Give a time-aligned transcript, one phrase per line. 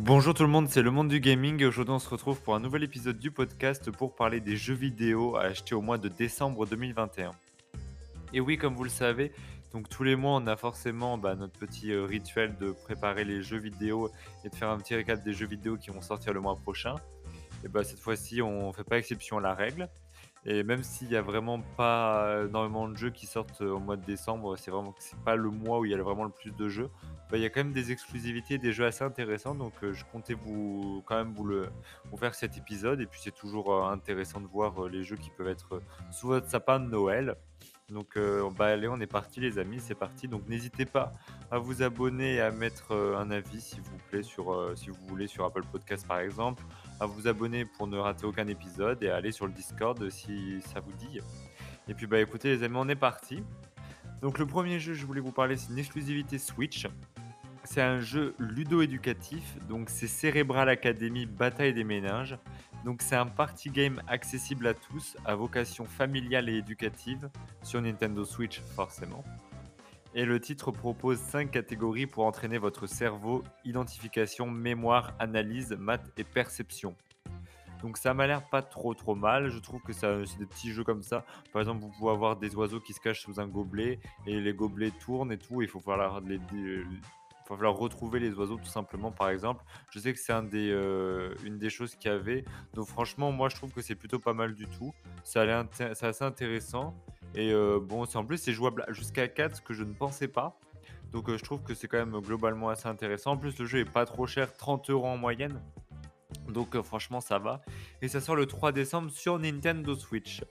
[0.00, 2.54] Bonjour tout le monde, c'est le monde du gaming et aujourd'hui on se retrouve pour
[2.54, 6.08] un nouvel épisode du podcast pour parler des jeux vidéo à acheter au mois de
[6.08, 7.32] décembre 2021.
[8.32, 9.32] Et oui, comme vous le savez,
[9.72, 13.42] donc tous les mois on a forcément bah, notre petit euh, rituel de préparer les
[13.42, 14.08] jeux vidéo
[14.44, 16.94] et de faire un petit récap des jeux vidéo qui vont sortir le mois prochain.
[17.64, 19.88] Et bah cette fois-ci on fait pas exception à la règle.
[20.44, 24.04] Et même s'il y a vraiment pas énormément de jeux qui sortent au mois de
[24.04, 26.68] décembre, c'est vraiment c'est pas le mois où il y a vraiment le plus de
[26.68, 26.90] jeux.
[27.30, 29.54] Bah, il y a quand même des exclusivités, des jeux assez intéressants.
[29.54, 31.68] Donc euh, je comptais vous quand même vous le
[32.16, 33.00] faire cet épisode.
[33.00, 36.28] Et puis c'est toujours euh, intéressant de voir euh, les jeux qui peuvent être sous
[36.28, 37.36] votre sapin de Noël.
[37.90, 38.18] Donc
[38.58, 40.28] bah allez, on est parti les amis, c'est parti.
[40.28, 41.10] Donc n'hésitez pas
[41.50, 45.26] à vous abonner et à mettre un avis s'il vous plaît sur si vous voulez
[45.26, 46.62] sur Apple Podcast par exemple,
[47.00, 50.60] à vous abonner pour ne rater aucun épisode et à aller sur le Discord si
[50.62, 51.20] ça vous dit.
[51.88, 53.42] Et puis bah écoutez les amis, on est parti.
[54.22, 56.86] Donc le premier jeu je voulais vous parler, c'est une exclusivité Switch.
[57.64, 62.38] C'est un jeu ludo-éducatif, donc c'est Cerebral Academy Bataille des méninges.
[62.84, 67.28] Donc c'est un party game accessible à tous, à vocation familiale et éducative,
[67.62, 69.22] sur Nintendo Switch forcément.
[70.14, 76.24] Et le titre propose 5 catégories pour entraîner votre cerveau, identification, mémoire, analyse, maths et
[76.24, 76.96] perception.
[77.82, 80.84] Donc ça m'a l'air pas trop trop mal, je trouve que c'est des petits jeux
[80.84, 81.24] comme ça.
[81.52, 84.52] Par exemple, vous pouvez avoir des oiseaux qui se cachent sous un gobelet et les
[84.52, 86.16] gobelets tournent et tout, il faut falloir
[87.76, 89.64] retrouver les oiseaux tout simplement par exemple.
[89.90, 92.44] Je sais que c'est euh, une des choses qu'il y avait.
[92.74, 94.92] Donc franchement, moi je trouve que c'est plutôt pas mal du tout.
[95.22, 96.94] C'est assez intéressant.
[97.34, 100.58] Et euh, bon, en plus c'est jouable jusqu'à 4, ce que je ne pensais pas.
[101.12, 103.32] Donc euh, je trouve que c'est quand même globalement assez intéressant.
[103.32, 105.60] En plus le jeu est pas trop cher, 30 euros en moyenne.
[106.48, 107.62] Donc euh, franchement ça va.
[108.02, 110.42] Et ça sort le 3 décembre sur Nintendo Switch.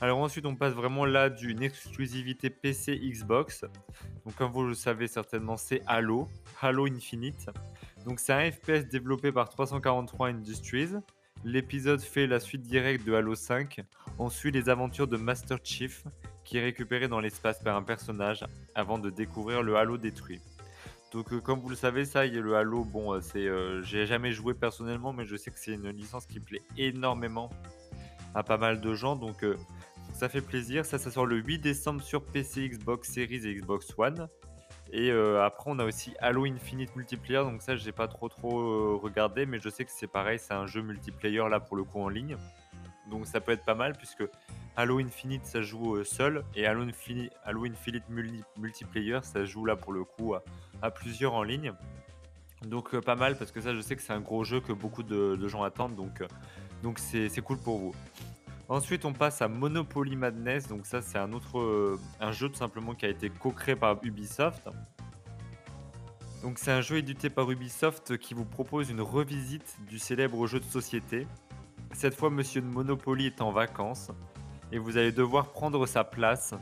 [0.00, 3.64] Alors ensuite on passe vraiment là d'une exclusivité PC Xbox.
[4.24, 6.28] Donc comme vous le savez certainement c'est Halo,
[6.60, 7.50] Halo Infinite.
[8.04, 10.94] Donc c'est un FPS développé par 343 Industries.
[11.44, 13.80] L'épisode fait la suite directe de Halo 5.
[14.18, 16.04] On suit les aventures de Master Chief
[16.44, 20.40] qui est récupéré dans l'espace par un personnage avant de découvrir le Halo détruit.
[21.12, 24.06] Donc, euh, comme vous le savez, ça, y le Halo, bon, euh, c'est, euh, j'ai
[24.06, 27.50] jamais joué personnellement, mais je sais que c'est une licence qui plaît énormément
[28.34, 29.44] à pas mal de gens, donc
[30.12, 30.84] ça fait plaisir.
[30.84, 34.28] Ça, ça sort le 8 décembre sur PC, Xbox Series et Xbox One.
[34.92, 39.46] Et après, on a aussi Halo Infinite Multiplayer, donc ça, j'ai pas trop trop regardé,
[39.46, 42.08] mais je sais que c'est pareil, c'est un jeu multiplayer là pour le coup en
[42.08, 42.36] ligne.
[43.10, 44.24] Donc ça peut être pas mal puisque
[44.76, 48.04] Halo Infinite ça joue seul et Halo Infinite,
[48.56, 50.34] Multiplayer ça joue là pour le coup
[50.82, 51.72] à plusieurs en ligne.
[52.66, 54.72] Donc euh, pas mal parce que ça je sais que c'est un gros jeu que
[54.72, 56.26] beaucoup de, gens attendent euh,
[56.82, 57.94] donc c'est cool pour vous.
[58.70, 61.98] Ensuite on passe à Monopoly Madness donc ça c'est un autre euh,
[62.30, 64.68] jeu tout simplement qui a été co-créé par Ubisoft.
[66.44, 70.60] Donc c'est un jeu édité par Ubisoft qui vous propose une revisite du célèbre jeu
[70.60, 71.26] de société.
[71.94, 74.12] Cette fois Monsieur de Monopoly est en vacances
[74.70, 76.54] et vous allez devoir prendre sa place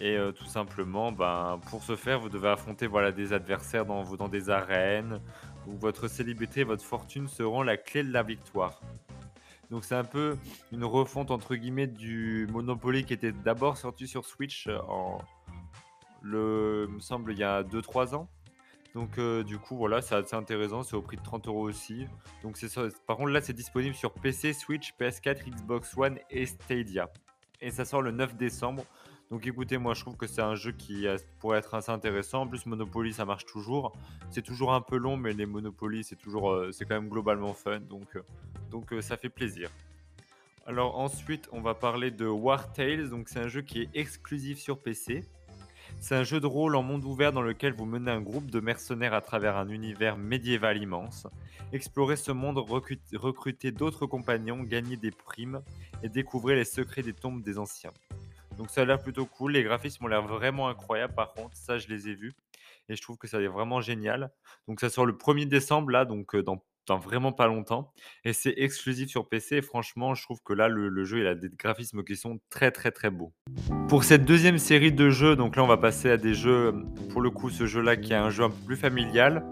[0.00, 4.04] et euh, tout simplement, ben, pour ce faire, vous devez affronter voilà, des adversaires dans,
[4.14, 5.22] dans des arènes
[5.66, 8.78] où votre célébrité et votre fortune seront la clé de la victoire.
[9.70, 10.36] Donc c'est un peu
[10.72, 15.18] une refonte entre guillemets du Monopoly qui était d'abord sorti sur Switch euh, en
[16.22, 18.28] le me semble il y a 2-3 ans.
[18.94, 22.06] Donc euh, du coup voilà c'est assez intéressant, c'est au prix de 30 euros aussi.
[22.42, 22.68] Donc c'est
[23.06, 27.10] par contre là c'est disponible sur PC, Switch, PS4, Xbox One et Stadia.
[27.60, 28.84] Et ça sort le 9 décembre.
[29.30, 31.06] Donc écoutez, moi je trouve que c'est un jeu qui
[31.38, 32.42] pourrait être assez intéressant.
[32.42, 33.92] En plus, Monopoly ça marche toujours.
[34.30, 37.52] C'est toujours un peu long, mais les Monopoly c'est toujours, euh, c'est quand même globalement
[37.52, 37.80] fun.
[37.80, 38.22] Donc, euh,
[38.92, 39.70] euh, ça fait plaisir.
[40.66, 43.10] Alors ensuite, on va parler de War Tales.
[43.10, 45.24] Donc c'est un jeu qui est exclusif sur PC.
[46.00, 48.60] C'est un jeu de rôle en monde ouvert dans lequel vous menez un groupe de
[48.60, 51.26] mercenaires à travers un univers médiéval immense.
[51.72, 55.60] Explorez ce monde, recruter d'autres compagnons, gagner des primes
[56.02, 57.92] et découvrir les secrets des tombes des anciens.
[58.58, 59.52] Donc ça a l'air plutôt cool.
[59.52, 61.56] Les graphismes ont l'air vraiment incroyables par contre.
[61.56, 62.34] Ça, je les ai vus.
[62.88, 64.30] Et je trouve que ça est vraiment génial.
[64.66, 66.60] Donc ça sort le 1er décembre là, donc dans,
[66.96, 67.92] vraiment pas longtemps.
[68.24, 69.56] Et c'est exclusif sur PC.
[69.56, 72.70] Et franchement, je trouve que là, le, jeu, il a des graphismes qui sont très
[72.70, 73.32] très très beaux.
[73.88, 76.74] Pour cette deuxième série de jeux, donc là, on va passer à des jeux,
[77.10, 79.44] pour le coup, ce jeu-là qui est un jeu un peu plus familial.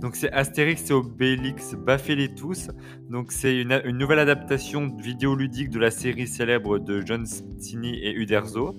[0.00, 2.68] Donc c'est Astérix et Obélix, baffez-les tous.
[3.10, 8.74] Donc c'est une, nouvelle adaptation vidéoludique de la série célèbre de John Stini et Uderzo.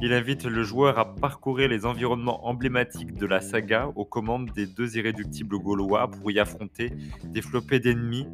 [0.00, 4.66] Il invite le joueur à parcourir les environnements emblématiques de la saga aux commandes des
[4.66, 6.92] deux irréductibles gaulois pour y affronter
[7.24, 8.26] des flopées d'ennemis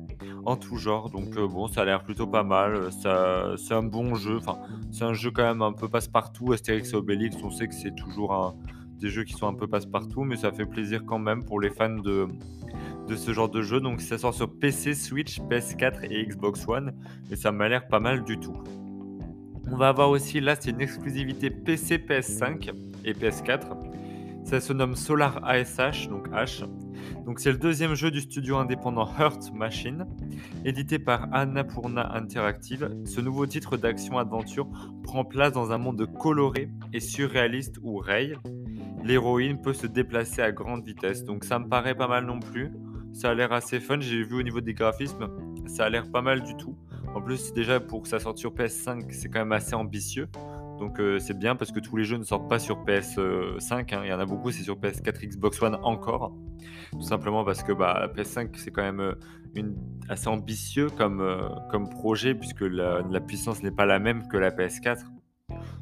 [0.47, 1.11] en tout genre.
[1.11, 2.89] Donc euh, bon, ça a l'air plutôt pas mal.
[2.93, 4.39] c'est un bon jeu.
[4.39, 4.59] Enfin,
[4.91, 6.53] c'est un jeu quand même un peu passe-partout.
[6.53, 8.55] Astérix et Obélix, on sait que c'est toujours un,
[9.01, 11.71] des jeux qui sont un peu passe-partout, mais ça fait plaisir quand même pour les
[11.71, 12.29] fans de,
[13.09, 13.81] de ce genre de jeu.
[13.81, 16.93] Donc ça sort sur PC, Switch, PS4 et Xbox One.
[17.31, 18.57] Et ça m'a l'air pas mal du tout.
[19.73, 22.73] On va avoir aussi, là c'est une exclusivité PC, PS5
[23.05, 23.67] et PS4.
[24.45, 26.65] Ça se nomme Solar ASH, donc H.
[27.25, 30.07] Donc c'est le deuxième jeu du studio indépendant Heart Machine,
[30.65, 32.91] édité par Annapurna Interactive.
[33.05, 34.69] Ce nouveau titre d'action-aventure
[35.05, 38.35] prend place dans un monde coloré et surréaliste où Ray,
[39.05, 41.25] l'héroïne, peut se déplacer à grande vitesse.
[41.25, 42.71] Donc ça me paraît pas mal non plus.
[43.13, 44.01] Ça a l'air assez fun.
[44.01, 45.29] J'ai vu au niveau des graphismes,
[45.67, 46.77] ça a l'air pas mal du tout.
[47.15, 50.29] En plus, déjà pour que ça sorte sur PS5, c'est quand même assez ambitieux.
[50.79, 53.95] Donc euh, c'est bien parce que tous les jeux ne sortent pas sur PS5.
[53.95, 54.01] Hein.
[54.05, 56.33] Il y en a beaucoup, c'est sur PS4, Xbox One encore.
[56.93, 59.15] Tout simplement parce que bah, PS5, c'est quand même euh,
[59.55, 59.77] une,
[60.09, 64.51] assez ambitieux comme, euh, comme projet puisque la, puissance n'est pas la même que la
[64.51, 65.05] PS4.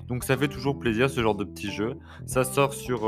[0.08, 1.96] Donc ça fait toujours plaisir ce genre de petits jeux.
[2.26, 3.00] Ça sort sur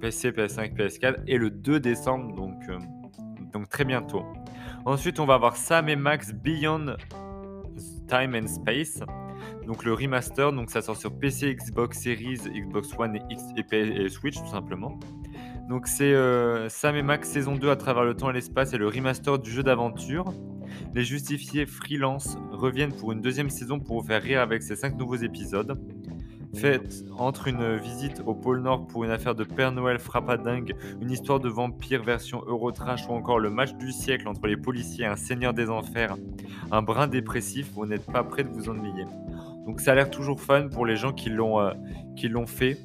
[0.00, 2.54] PC, PS5, PS4 et le 2 décembre, donc,
[3.52, 4.22] donc très bientôt.
[4.84, 6.96] Ensuite, on va avoir Sam et Max Beyond
[8.08, 9.00] Time and Space.
[9.66, 14.08] Donc le remaster, donc ça sort sur PC, Xbox Series, Xbox One et, X, et,
[14.08, 14.98] Switch tout simplement.
[15.68, 18.78] Donc c'est euh, Sam et Max saison 2 à travers le temps et l'espace et
[18.78, 20.32] le remaster du jeu d'aventure.
[20.94, 24.96] Les justifiés freelance reviennent pour une deuxième saison pour vous faire rire avec ces 5
[24.96, 25.78] nouveaux épisodes.
[26.54, 31.10] Faites entre une visite au pôle Nord pour une affaire de Père Noël frappadingue, une
[31.10, 35.06] histoire de vampire version Eurotrash ou encore le match du siècle entre les policiers et
[35.06, 36.16] un seigneur des enfers,
[36.72, 39.06] un brin dépressif, vous n'êtes pas prêt de vous ennuyer.
[39.64, 42.78] Donc ça a l'air toujours fun pour les gens qui l'ont euh, fait.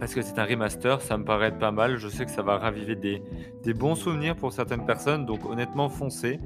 [0.00, 1.96] Parce que c'est un remaster, ça me paraît pas mal.
[1.96, 3.22] Je sais que ça va raviver des,
[3.62, 5.24] des bons souvenirs pour certaines personnes.
[5.26, 6.40] Donc honnêtement, foncez.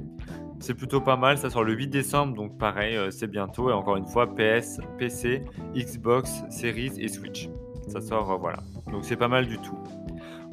[0.59, 1.37] C'est plutôt pas mal.
[1.37, 2.35] Ça sort le 8 décembre.
[2.35, 3.69] Donc pareil, euh, c'est bientôt.
[3.69, 5.43] Et encore une fois, PS, PC,
[5.75, 7.49] Xbox, Series et Switch.
[7.87, 8.59] Ça sort, euh, voilà.
[8.91, 9.77] Donc c'est pas mal du tout.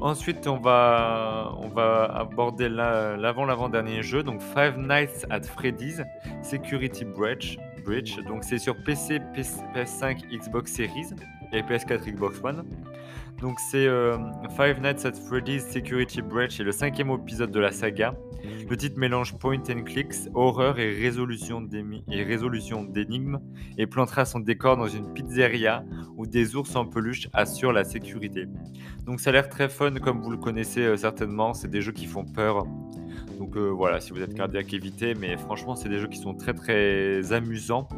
[0.00, 6.02] Ensuite, on va, on va aborder l'avant-l'avant-dernier jeu, donc Five Nights at Freddy's
[6.42, 7.58] Security Breach.
[7.86, 8.18] Bridge.
[8.28, 11.06] Donc c'est sur PC, PS5, Xbox Series
[11.52, 12.64] et PS4, Xbox One.
[13.40, 14.18] Donc c'est euh,
[14.56, 18.14] Five Nights at Freddy's Security Breach et le cinquième épisode de la saga.
[18.68, 23.40] Le titre mélange point and clicks, horreur et résolution d'énigmes
[23.78, 25.84] et plantera son décor dans une pizzeria
[26.16, 28.46] où des ours en peluche assurent la sécurité.
[29.04, 31.92] Donc ça a l'air très fun comme vous le connaissez euh, certainement, c'est des jeux
[31.92, 32.66] qui font peur
[33.38, 35.14] donc euh, voilà, si vous êtes cardiaque, évitez.
[35.14, 37.88] Mais franchement, c'est des jeux qui sont très très amusants.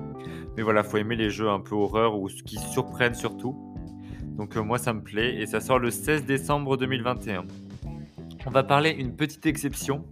[0.57, 3.57] Mais voilà, faut aimer les jeux un peu horreur ou qui surprennent surtout.
[4.37, 5.37] Donc euh, moi, ça me plaît.
[5.41, 7.45] Et ça sort le 16 décembre 2021.
[8.47, 10.05] On va parler une petite exception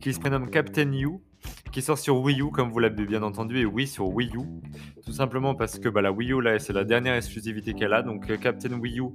[0.00, 1.20] qui se prénomme Captain You
[1.72, 4.40] qui sort sur Wii U, comme vous l'avez bien entendu, et oui, sur Wii U.
[5.04, 8.02] Tout simplement parce que bah, la Wii U, là, c'est la dernière exclusivité qu'elle a.
[8.02, 9.10] Donc, euh, Captain Wii U,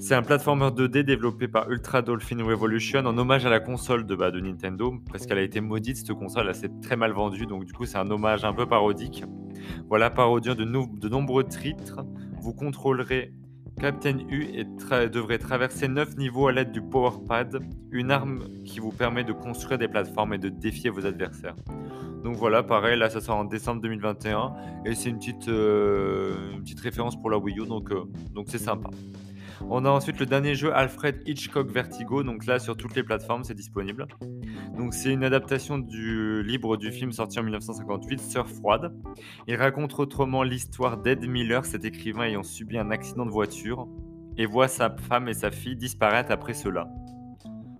[0.00, 4.14] c'est un platformer 2D développé par Ultra Dolphin Revolution en hommage à la console de,
[4.14, 7.46] bah, de Nintendo, parce qu'elle a été maudite, cette console, elle s'est très mal vendue.
[7.46, 9.24] Donc, du coup, c'est un hommage un peu parodique.
[9.88, 12.04] Voilà, parodiant de, de nombreux titres.
[12.40, 13.32] Vous contrôlerez
[13.80, 14.64] Captain U
[15.12, 17.60] devrait traverser 9 niveaux à l'aide du Powerpad,
[17.90, 21.56] une arme qui vous permet de construire des plateformes et de défier vos adversaires.
[22.22, 24.54] Donc voilà, pareil, là ça sort en décembre 2021
[24.86, 28.46] et c'est une petite, euh, une petite référence pour la Wii U, donc euh, donc
[28.48, 28.88] c'est sympa.
[29.70, 33.44] On a ensuite le dernier jeu Alfred Hitchcock Vertigo, donc là sur toutes les plateformes
[33.44, 34.06] c'est disponible.
[34.76, 38.94] Donc c'est une adaptation du libre du film sorti en 1958, Sœur froide.
[39.48, 43.88] Il raconte autrement l'histoire d'Ed Miller, cet écrivain ayant subi un accident de voiture,
[44.36, 46.88] et voit sa femme et sa fille disparaître après cela.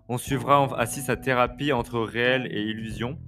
[0.08, 3.18] On suivra ainsi sa thérapie entre réel et illusion,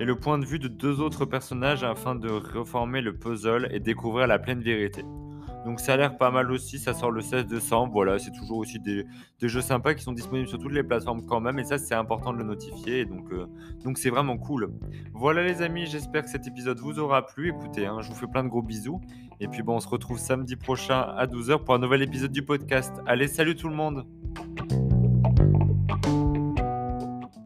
[0.00, 3.80] et le point de vue de deux autres personnages afin de reformer le puzzle et
[3.80, 5.04] découvrir la pleine vérité.
[5.64, 8.58] Donc ça a l'air pas mal aussi, ça sort le 16 décembre, voilà, c'est toujours
[8.58, 9.06] aussi des,
[9.40, 12.32] jeux sympas qui sont disponibles sur toutes les plateformes quand même, et ça c'est important
[12.32, 13.46] de le notifier, donc euh,
[13.84, 14.72] donc c'est vraiment cool.
[15.14, 18.26] Voilà les amis, j'espère que cet épisode vous aura plu, écoutez, hein, je vous fais
[18.26, 19.00] plein de gros bisous,
[19.40, 22.42] et puis bon, on se retrouve samedi prochain à 12h pour un nouvel épisode du
[22.42, 22.92] podcast.
[23.06, 24.04] Allez, salut tout le monde